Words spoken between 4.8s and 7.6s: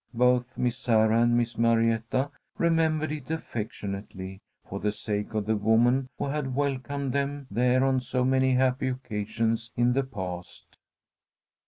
sake of the woman who had welcomed them